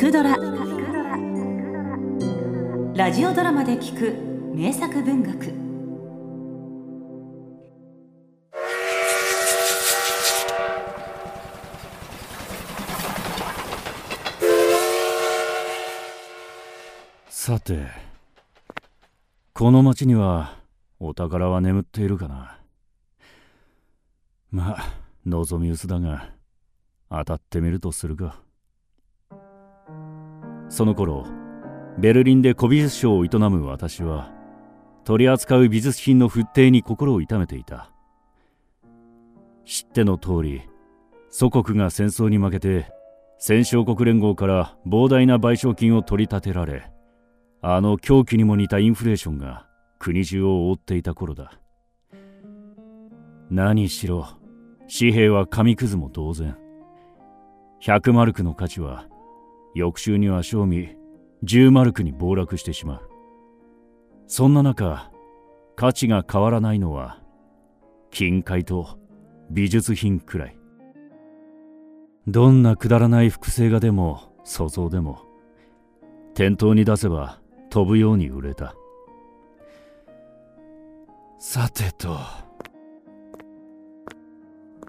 [0.00, 0.30] くドラ」
[2.96, 4.14] ラジオドラマで聞く
[4.56, 5.52] 名作文学。
[17.28, 17.86] さて
[19.52, 20.56] この町には
[20.98, 22.58] お宝は眠っているかな？
[24.50, 24.94] まあ
[25.26, 26.30] 望み薄だが
[27.10, 28.40] 当たってみるとするか。
[30.70, 31.26] その頃
[31.98, 34.32] ベルリンで古美術商を営む私は
[35.04, 37.90] 取り扱う美術品の沸騰に心を痛めていた。
[39.64, 40.62] 知っての通り
[41.28, 42.86] 祖国が戦争に負けて
[43.38, 46.90] 戦勝国連合から膨大な賠償金を取り立てられ
[47.62, 49.66] あの狂気にも似たインフレーションが
[49.98, 51.52] 国中を覆っていた頃だ。
[53.50, 54.28] 何しろ
[54.88, 56.56] 紙幣は紙くずも同然。
[57.82, 59.06] 100マルクの価値は
[59.74, 60.96] 翌週には賞味
[61.44, 63.10] 10マルクに暴落してしまう。
[64.26, 65.10] そんな中
[65.76, 67.20] 価値が変わらないのは
[68.10, 68.98] 金塊と
[69.50, 70.56] 美術品くらい。
[72.26, 75.20] どんなくだらない複製画でも粗造でも
[76.34, 78.74] 店頭に出せば飛ぶように売れた。
[81.38, 82.18] さてと。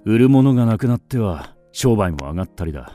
[0.03, 2.93] 売るものがなくなっては商売も上がったりだ。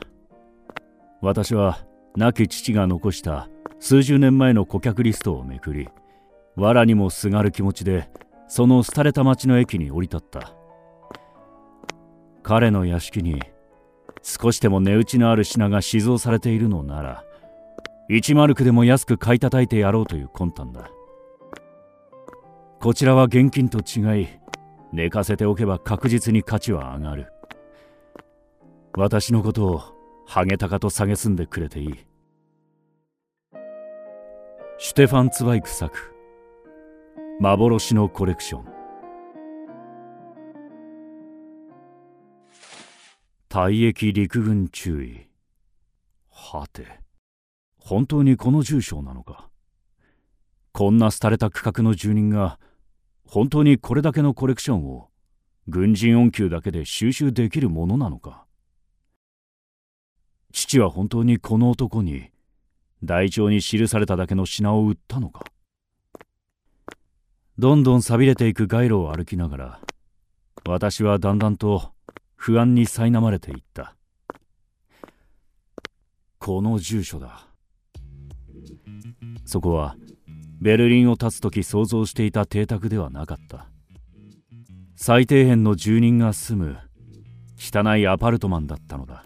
[1.21, 1.79] 私は
[2.15, 5.89] 亡き父が残した数十年前の顧客リストをめくり
[6.55, 8.09] 藁にもすがる気持ちで
[8.47, 10.53] その廃れた町の駅に降り立った。
[12.43, 13.41] 彼の屋敷に
[14.23, 17.23] 少しでも値打ちのある品が死蔵されているのなら
[18.09, 20.89] 1マルクでも安く買い叩いてやろうという魂胆だ。
[22.79, 24.27] こちらは現金と違い
[24.93, 27.33] 寝かせておけば確実に価値は上がる。
[28.95, 29.96] 私のことを
[30.29, 31.95] ハゲタカと蔑んでくれていい。
[34.77, 36.13] シュテファン・ツワイク作。
[37.39, 38.65] 幻のコレクション。
[43.49, 45.27] 退役陸軍注意
[46.29, 46.85] はて
[47.79, 49.49] 本当にこの住所なのか。
[50.73, 52.59] こんな廃れた区画の住人が
[53.25, 55.07] 本当にこれだけのコレクションを
[55.69, 58.46] 軍人恩給だけで収集できるものなのか。
[60.57, 62.31] 父は本当にこの男に
[63.03, 65.45] 台帳に記されただけの品を売ったのか？
[67.59, 69.79] どんどん錆びれていく街路を歩きながら
[70.67, 71.91] 私はだんだんと
[72.35, 73.93] 不安に苛まれていった。
[76.39, 77.45] この住所だ。
[79.45, 79.95] そこは
[80.59, 83.69] ベルリンを立つ時想像していた邸宅ではなかった。
[84.95, 86.77] 最底辺の住人が住む
[87.59, 89.23] 汚いアパルトマンだったのだ。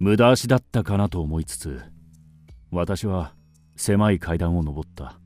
[0.00, 1.82] 無駄足だったかなと思いつつ
[2.70, 3.32] 私は
[3.76, 5.18] 狭い階段を上った。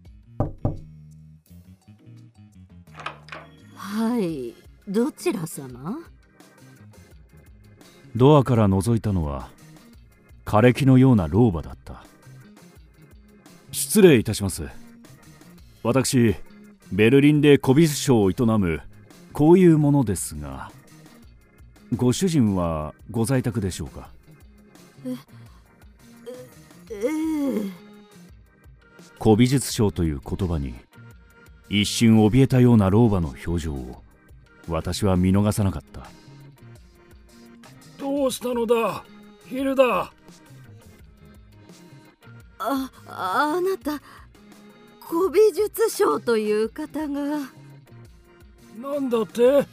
[3.74, 4.54] はい。
[4.88, 5.98] どちら様？
[8.16, 9.50] ドアから覗いたのは
[10.46, 12.04] 枯れ木のような老婆だった。
[13.72, 14.68] 失礼いたします。
[15.82, 16.34] 私
[16.90, 18.80] ベルリンで古美術商を営む
[19.32, 20.70] こういうものですが
[21.94, 24.08] ご主人はご在宅でしょうか？
[24.08, 24.21] ええ
[29.18, 30.74] 古美術商という言葉に
[31.68, 34.02] 一瞬怯えたような老婆の表情を
[34.68, 36.08] 私は見逃さなかった。
[37.98, 39.04] どうしたのだ
[39.46, 40.12] ヒルダ。
[42.58, 44.00] ああなた
[45.00, 47.50] 古美術商という方が。
[48.80, 49.66] なんだって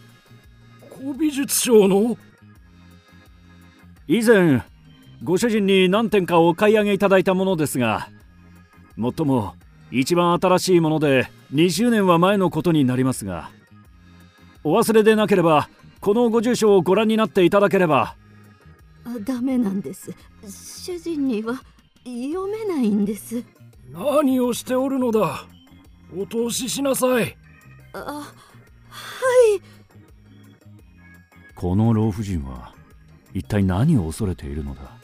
[0.97, 2.17] 古美術商の。
[4.07, 4.63] 以前
[5.23, 8.09] ご主人に何点かお買い上げいただいたものですが
[8.95, 9.55] もっとも
[9.91, 13.51] 一番新しいもので20年は前のことになりますが
[14.63, 15.69] お忘れでなければ
[15.99, 18.15] このご住所をご覧になっていただければ。
[19.03, 20.13] あダメなんです。
[20.47, 21.55] 主人には
[22.05, 23.43] 読めないんです。
[23.91, 25.45] 何をしておるのだ。
[26.15, 27.35] お通ししなさい。
[27.93, 28.23] あは
[29.57, 29.61] い。
[31.55, 32.73] この老婦人は
[33.33, 34.99] 一体何を恐れているのだ？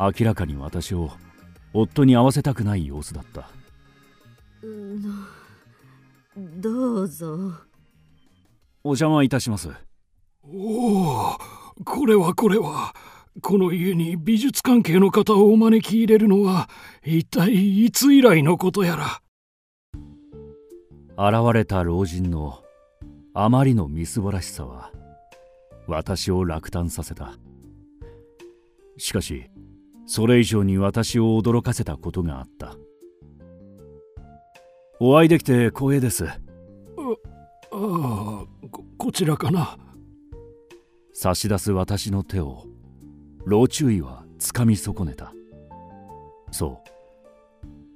[0.00, 1.10] 明らかに私を
[1.74, 3.50] 夫に会わせたくない様子だった。
[4.62, 5.02] うん。
[6.58, 7.36] どうぞ。
[8.82, 9.68] お邪魔いたします。
[10.42, 11.38] おお
[11.84, 12.94] これはこれは。
[13.42, 16.68] この家に美術関係の方をお招き入れるのは
[17.04, 19.22] 一体いつ以来のことやら。
[21.16, 22.62] 現れた老人の
[23.34, 24.90] あまりのみすぼらしさは
[25.86, 27.34] 私を落胆させた。
[28.96, 29.50] しかし
[30.12, 32.74] それ以上に私を驚かせたことがあった。
[34.98, 36.26] お会いできて光栄です。
[36.26, 36.34] あ
[37.70, 39.78] あここちらかな。
[41.12, 42.64] 差し出す私の手を
[43.46, 45.32] 老中医はつかみ損ねた。
[46.50, 46.90] そう。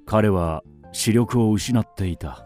[0.05, 0.63] 彼は
[0.93, 2.45] 視力を失っていた。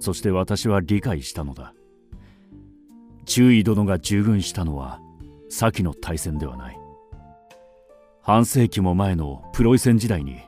[0.00, 1.72] そして私は理解したのだ。
[3.24, 5.00] 中尉殿が従軍したのは
[5.48, 6.83] 先の大戦ではない
[8.26, 10.40] 半世紀も前のプロイセン時代に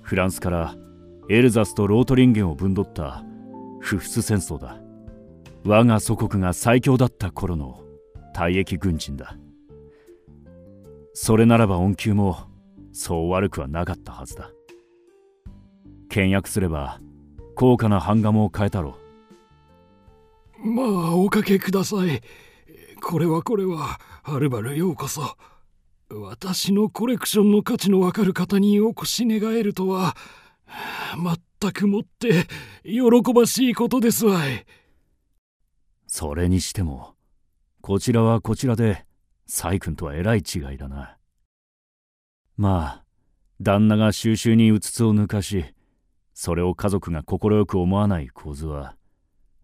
[0.00, 0.74] フランスから
[1.28, 3.22] エルザスとロートリンゲンを分取った
[3.80, 4.78] フフス戦争だ。
[5.66, 7.82] 我が祖国が最強だった頃の
[8.34, 9.36] 退役軍人だ。
[11.12, 12.38] それならば恩給も
[12.92, 14.50] そう悪くはなかったはずだ。
[16.08, 16.98] 倹約すれば
[17.56, 18.96] 高価な版画も買えたろ
[20.64, 20.66] う。
[20.66, 22.22] まあおかけください。
[23.02, 25.36] これはこれははるばるようこそ。
[26.08, 30.16] 私のコレクションの価値のわかる方にお越し願えるとは
[31.60, 32.46] 全くもって
[32.84, 34.64] 喜ばしいことですわい。
[36.06, 37.14] それにしても
[37.80, 39.04] こちらはこちらで
[39.48, 41.16] 細君とはえらい違いだな。
[42.56, 43.04] まあ
[43.60, 45.64] 旦那が収集にうつつを抜かし
[46.34, 48.94] それを家族が快く思わない構図は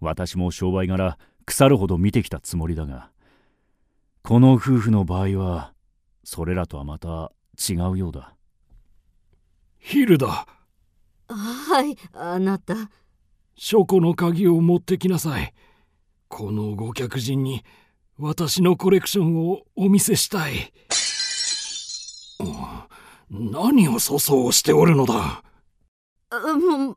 [0.00, 3.10] 私も商売柄腐るほど見てきたつもりだが
[4.22, 5.71] この夫婦の場合は
[6.24, 8.34] それらとはまた違うようだ。
[9.78, 10.46] ヒルダ
[11.28, 12.90] はいあなた。
[13.56, 15.52] 書庫の鍵を持ってきなさい。
[16.28, 17.64] このご客人に
[18.18, 20.72] 私のコレクションをお見せしたい。
[23.30, 25.42] 何を粗相をしておるのだ。
[26.30, 26.96] も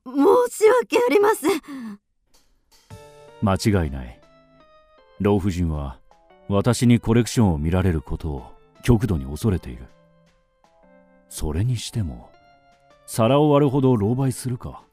[0.50, 1.62] 申し訳ありません
[3.42, 4.20] 間違いない。
[5.20, 6.00] 老婦人は
[6.48, 8.55] 私にコレクションを見られることを
[8.86, 9.88] 極度に恐れている。
[11.28, 12.30] それにしても
[13.08, 14.84] 皿を割るほど狼狽するか。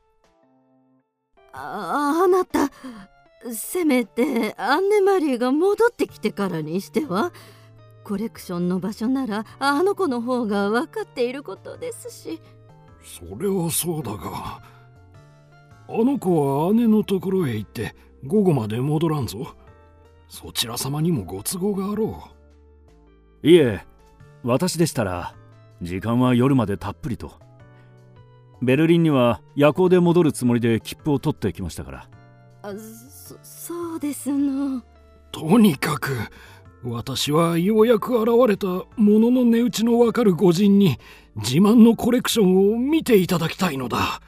[1.52, 2.70] ああなた
[3.52, 7.32] せめてアンネ・マリーが戻ってきてからにしては。
[8.02, 12.40] コレクションの場所ならあの子の方が分かっていることですし。
[13.04, 14.62] それはそうだが
[15.86, 19.54] あの子は姉のところへ行って午後まで戻らんぞ。
[20.28, 22.41] そちら様にもご都合があろう
[23.44, 23.84] いえ
[24.44, 25.34] 私でしたら
[25.80, 27.40] 時間は夜までたっぷりと。
[28.62, 32.08] ベルリンには夜行で戻るつもりで切符を取ってきましたから。
[32.62, 34.82] あそそうですの。
[35.32, 36.12] とにかく
[36.84, 40.98] 私はようやく現れたものの値打ちのわかる御人に
[41.34, 44.20] 自慢のコレクションを見ていただきたいのだ。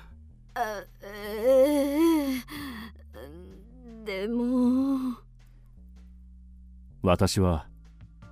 [0.55, 5.19] あえー、でも。
[7.03, 7.69] 私は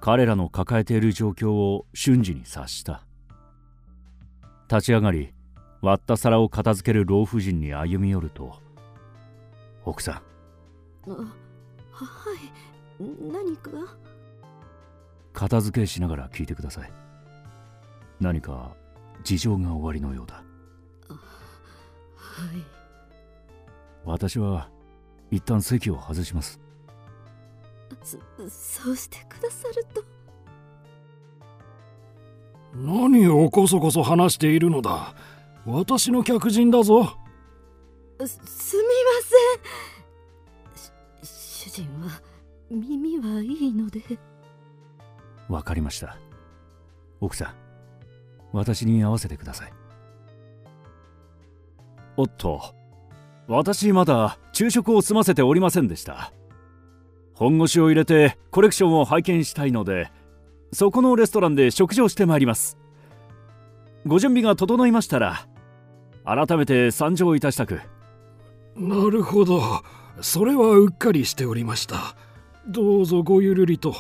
[0.05, 3.07] 彼らの抱えている状況を瞬時に察した。
[4.69, 5.33] 立ち上がり
[5.81, 8.59] 割った皿を片付ける老婦人に歩み寄ると
[9.85, 10.21] 奥さ
[11.07, 11.13] ん。
[11.13, 11.25] は
[12.99, 13.05] い。
[13.33, 13.71] 何か？
[15.33, 16.93] 片付けしながら聞いてください。
[18.19, 18.75] 何か
[19.23, 20.35] 事情がおありのようだ。
[20.35, 20.43] は
[21.13, 21.15] い。
[24.05, 24.69] 私は
[25.31, 26.61] 一旦席を外します
[28.03, 28.19] そ
[28.49, 30.05] そうしてくださると。
[32.75, 35.15] 何をこそこそ話しているのだ。
[35.67, 37.17] 私の客人だぞ。
[38.27, 39.11] すみま
[41.21, 41.27] せん。
[41.27, 42.21] 主人は
[42.71, 44.01] 耳はいいので。
[45.49, 46.17] わかりました。
[47.21, 47.55] 奥さん
[48.53, 49.73] 私に合わせてください。
[52.17, 52.75] おっと
[53.49, 56.33] 私まだ昼食を済ませておりませんでした
[57.43, 60.13] 本腰を入れてコレクションを拝見したいので
[60.73, 62.79] そこのレストランで食事をしてまいります。
[64.07, 65.49] ご準備が整いましたら
[66.25, 67.81] 改めて参上いたしたく。
[68.77, 69.83] なるほど。
[70.21, 72.15] それはうっかりしておりました。
[72.69, 73.97] どうぞごゆるりと。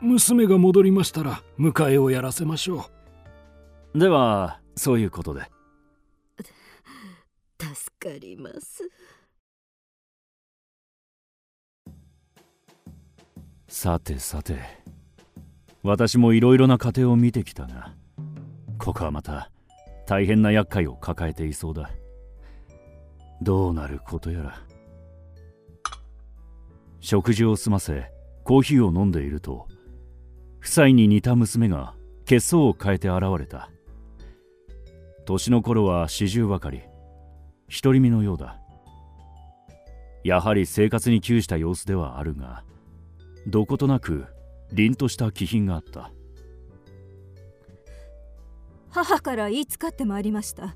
[0.00, 2.90] 娘が戻りましたら迎えをやらせましょ
[3.94, 3.98] う。
[4.00, 5.42] ではそういうことで。
[7.60, 8.82] 助かります
[13.78, 14.54] さてさて。
[15.82, 17.92] 私もいろいろな家庭を見てきたが
[18.78, 19.50] ここはまた
[20.06, 21.90] 大変な厄介を抱えていそうだ。
[23.42, 24.62] どうなることやら。
[27.00, 28.10] 食事を済ませ
[28.44, 29.68] コーヒーを飲んでいると
[30.62, 31.92] 夫妻に似た娘が
[32.24, 33.68] 血相を変えて現れた。
[35.26, 36.80] 年の頃は四十ばかり。
[37.68, 38.58] 独り身のようだ。
[40.24, 42.64] やはり生活に窮した様子ではあるが
[43.46, 44.26] どことなく
[44.72, 46.10] 凛とした気品があった。
[48.90, 50.74] 母から言いつかってまいりました。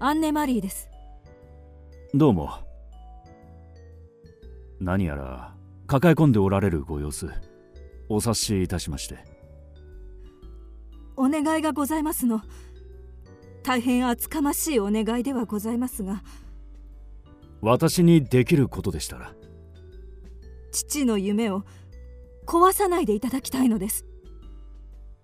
[0.00, 0.88] アンネ・マリーです。
[2.12, 2.50] どうも。
[4.80, 5.54] 何やら
[5.86, 7.28] 抱え込んでおられるご様子
[8.08, 9.18] お察しいたしまして。
[11.16, 12.42] お願いがございますの。
[13.62, 16.24] 大変厚かましいお願いではございますが。
[17.60, 19.34] 私にできることでしたら。
[20.72, 21.64] 父の夢を
[22.52, 24.04] 壊さないでいただきたいのです。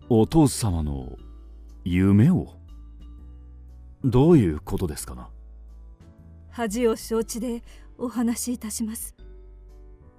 [0.08, 1.18] お父様の
[1.84, 2.54] 夢を？
[4.02, 5.28] どういうことですかな？
[6.48, 7.62] 恥を承知で
[7.98, 9.14] お話しいたします。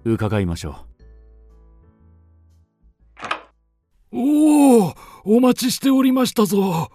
[0.04, 0.86] 伺いましょ
[4.12, 6.92] おおお待ちしておりましたぞ。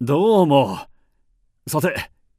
[0.00, 0.78] うどうも。
[1.66, 1.94] さて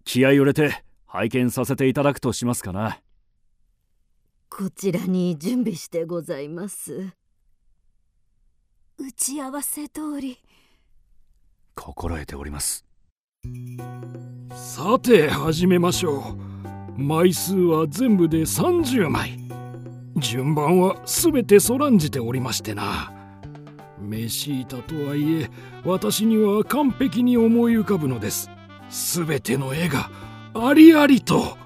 [0.06, 2.98] 気合い入れて拝見させていただくとしますかな
[4.56, 7.10] こちらに準備してございます。
[9.00, 10.38] 打ち合わせ通り。
[11.74, 12.86] 心得ております。
[14.52, 16.38] さて始めましょ
[16.98, 17.02] う。
[17.02, 19.40] 枚数は全部で30枚。
[20.18, 23.12] 順番は全てそらんじておりましてな。
[24.00, 25.50] メシータとはいえ
[25.84, 28.52] 私には完璧に思い浮かぶのです。
[28.92, 30.12] 全ての絵が
[30.54, 31.58] ありありと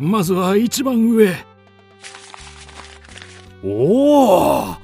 [0.00, 1.34] まずは一番上。
[3.62, 4.76] おお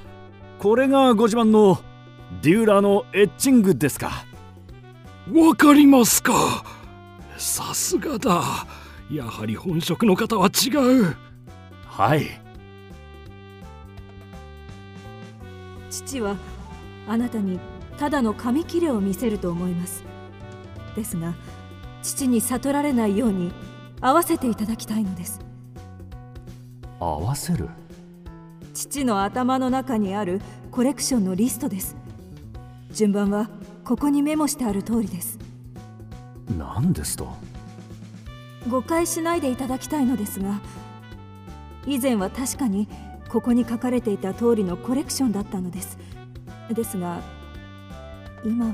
[0.59, 1.81] これがご自慢の
[2.43, 4.25] デューラーのエッチングですか。
[5.33, 6.65] わかりますか。
[7.37, 8.67] さすがだ。
[9.11, 11.17] やはり本職の方は違う。
[11.87, 12.41] はい。
[15.91, 16.37] 父は
[17.09, 17.59] あなたに
[17.99, 20.05] ただの紙切れを見せると思います。
[20.95, 21.35] ですが
[22.03, 23.53] 父に悟られないように
[24.01, 25.41] 合わせていただきたいのです。
[26.99, 27.69] 合わせる？
[28.73, 30.41] 父の頭の中にある
[30.71, 31.97] コレクションのリストです。
[32.93, 33.51] 順番は
[33.85, 35.39] ここにメモしてある通りです。
[36.57, 37.29] 何ですと？
[38.69, 40.61] 誤解しないでいただきたいのですが
[41.87, 42.89] 以前は確かに
[43.29, 45.99] ここに書かれていた通りのコレクションだったのです。
[46.71, 47.21] ですが
[48.45, 48.73] 今は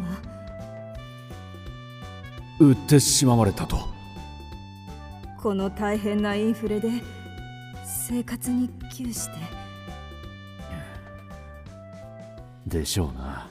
[2.61, 3.96] 売ってしまわれたと
[5.47, 6.91] この大変なインフレで
[7.85, 9.37] 生活に窮して。
[12.67, 13.49] でしょうな。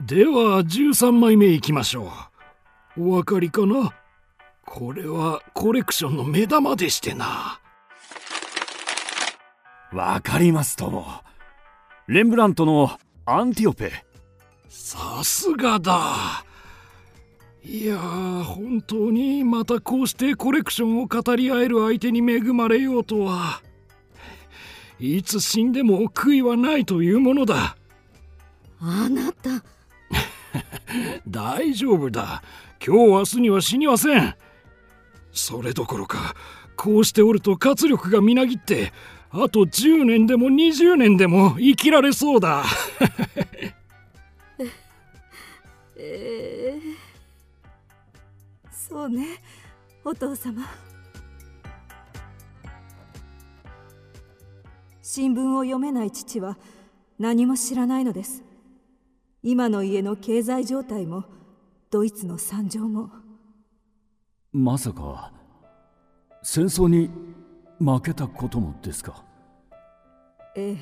[0.00, 2.12] では13枚目いきましょ
[2.96, 3.08] う。
[3.08, 3.92] お分かりかな？
[4.64, 7.60] これはコレクションの目玉でしてな。
[9.92, 11.08] わかりますとも。
[12.06, 13.90] レンブラントのアンティオペ。
[14.68, 16.44] さすがだ
[17.68, 23.60] いやー本当にまたこうしてコレクションを語り合える相手に恵まれようとは。
[25.00, 27.76] いつ死んでも悔いはないというものだ。
[28.80, 29.64] あなた。
[31.26, 32.44] 大丈夫だ。
[32.80, 34.36] 今日明日には死にません。
[35.32, 36.36] それどころか
[36.76, 38.92] こうしておると活力がみなぎって
[39.30, 42.62] あと10年でも20年でも生きられそうだ。
[45.98, 47.05] えー
[48.88, 49.26] そうね。
[50.04, 50.62] お父様。
[55.02, 56.56] 新聞を読めない父は
[57.18, 58.44] 何も知らないのです。
[59.42, 61.24] 今の家の経済状態も
[61.90, 63.10] ドイツの惨状も。
[64.52, 65.32] まさか
[66.44, 67.10] 戦争に
[67.80, 69.24] 負けたこともですか？
[70.54, 70.76] ええ。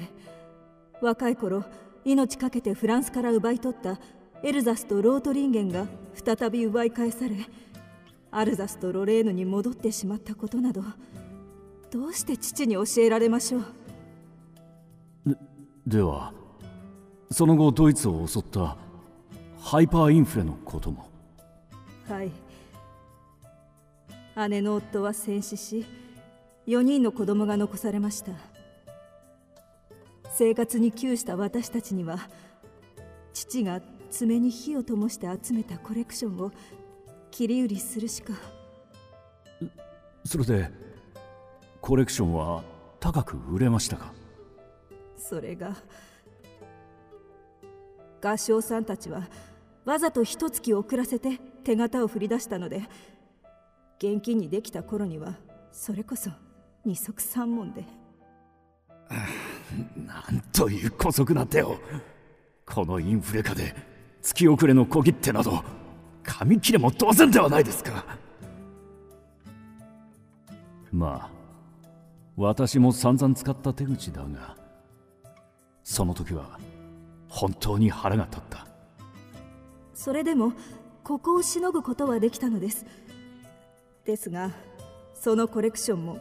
[1.01, 1.65] 若い頃
[2.05, 3.99] 命かけてフランスから奪い取った
[4.43, 7.37] エルザスとロートリンゲンが再び奪い返され
[8.37, 10.83] アルザスとロレーヌに戻ってしまったことなど
[11.91, 15.37] どうして父に教えられましょう？
[15.87, 16.33] では
[17.31, 18.77] その後ドイツを襲った
[19.61, 21.09] ハイパーインフレのことも。
[22.09, 22.31] はい。
[24.49, 25.87] 姉の夫は戦死し
[26.67, 28.33] 4人の子供が残されました。
[30.31, 32.19] 生活に窮した私たちには
[33.33, 36.51] 父が爪に火を灯して集めたコレクションを
[37.35, 38.33] 切り売りするしか。
[40.25, 40.71] それで
[41.81, 42.63] コレクションは
[43.01, 44.13] 高く売れましたか？
[45.17, 45.75] それが
[48.23, 49.29] 合唱さんたちは
[49.85, 52.83] わざと一月遅らせて手形を振り出したので
[53.99, 55.35] 現金にできた頃には
[55.73, 56.31] それこそ
[56.85, 57.85] 二足三門で。
[59.97, 61.79] なんという姑息な手を。
[62.65, 63.75] このインフレ下で
[64.23, 65.65] 月遅れの小切手など
[66.25, 68.05] 紙切れも当然ではないですか。
[70.91, 71.31] まあ
[72.37, 74.57] 私も散々使った手口だが
[75.83, 76.59] その時は
[77.29, 78.67] 本当に腹が立った。
[79.93, 80.53] それでも
[81.05, 82.87] ここをしのぐことはできたのです。
[84.05, 84.51] ですが
[85.15, 86.19] そのコレクションも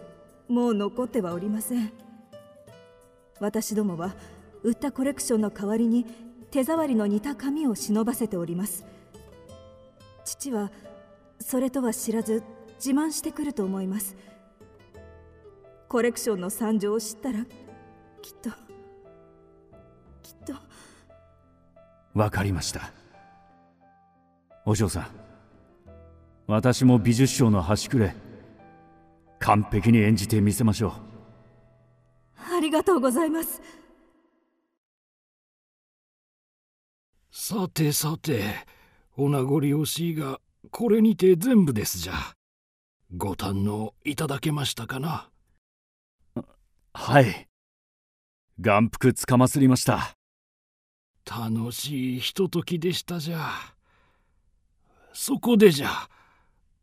[0.48, 1.92] もう残ってはおりません。
[3.40, 4.16] 私どもは
[4.64, 6.06] 売ったコレクションの代わりに
[6.52, 8.86] 手触りの似た紙を忍ばせております
[10.24, 10.72] 父は
[11.39, 12.44] それとは知らず
[12.75, 14.15] 自慢してくると思います。
[15.89, 17.46] コレクションの惨状を知ったら
[18.22, 18.50] きっと
[20.24, 20.53] きっと。
[22.13, 22.92] わかりました。
[24.65, 25.08] お嬢さん
[26.48, 28.15] 私も美術賞の端くれ
[29.39, 32.56] 完璧に演じてみせましょう。
[32.56, 33.62] ありがとうございます。
[37.30, 38.44] さてさて
[39.15, 40.39] お名残惜しいが
[40.72, 42.13] これにて全部ですじゃ。
[43.15, 45.29] ご堪能いただけましたかな？
[46.93, 47.48] はい。
[48.60, 50.15] 眼福つかまつりました。
[51.25, 53.51] 楽しいひとときでしたじゃ。
[55.13, 55.89] そこでじゃ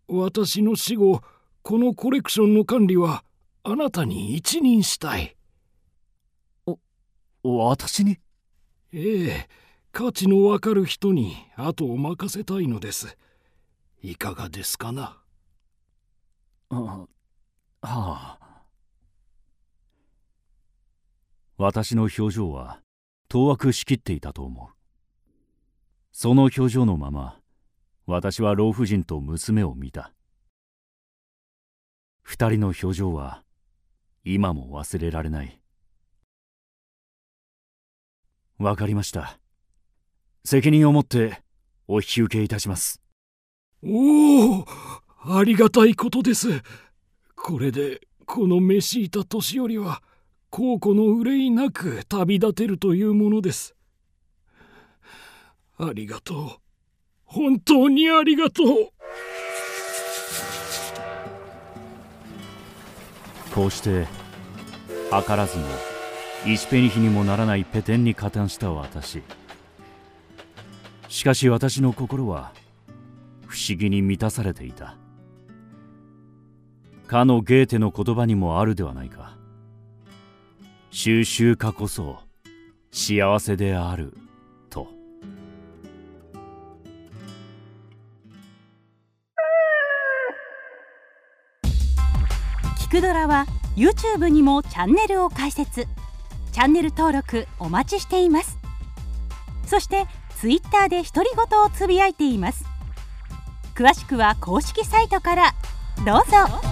[0.07, 1.21] 私の死後
[1.63, 3.25] このコレクションの管理は
[3.65, 5.37] あなたに一任したい。
[7.43, 8.19] 私に？
[8.93, 9.49] ええ
[9.93, 13.17] 価値のわかる人に後を任せたいのです。
[14.03, 15.19] いかがですかな？
[16.71, 17.09] あは
[17.83, 18.39] あ。
[21.59, 22.81] 私の表情は
[23.29, 24.69] 当惑しきっていたと思う。
[26.13, 27.39] その表情のまま
[28.07, 30.13] 私は老婦人と娘を見た。
[32.23, 33.43] 二人の表情は
[34.25, 35.61] 今も忘れられない。
[38.59, 39.39] わかりました。
[40.45, 41.43] 責任を持って
[41.89, 43.01] お引き受けいたします。
[43.85, 44.67] おお
[45.25, 46.63] ありがたいことです。
[47.37, 50.03] これでこの召しいた年寄りは
[50.51, 53.75] 孝行の憂いなく旅立てるというものです。
[55.79, 56.49] ありがとう。
[57.25, 58.67] 本当にありがとう。
[63.55, 64.07] こうして
[65.11, 65.65] 図らずも
[66.45, 69.23] 1ペニヒにもならないペテンに加担した私
[71.11, 72.53] しかし私の心は
[73.47, 74.97] 不思議に満たされていた。
[77.09, 79.37] かのゲーテの言葉にもあるではないか。
[80.93, 82.21] 収集家こそ
[82.93, 84.17] 幸せである
[84.71, 84.87] と。
[92.79, 95.89] 聞くドラは YouTube にもチャンネルを開設。
[96.53, 98.59] チャンネル登録お待ちしています。
[99.67, 100.07] そして
[100.41, 102.65] Twitter で独り言をつぶやいています。
[103.75, 105.55] 詳しくは公式サイトから
[106.07, 106.70] どうぞ。